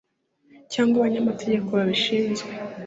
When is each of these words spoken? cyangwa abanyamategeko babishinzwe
cyangwa 0.73 0.95
abanyamategeko 0.97 1.67
babishinzwe 1.77 2.49